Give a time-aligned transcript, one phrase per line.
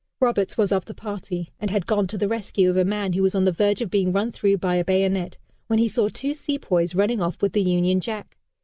[0.19, 3.21] Roberts was of the party and had gone to the rescue of a man who
[3.21, 6.33] was on the verge of being run through by a bayonet, when he saw two
[6.33, 8.35] sepoys running off with the Union Jack.